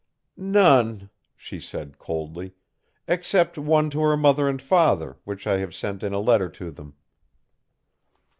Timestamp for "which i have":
5.25-5.75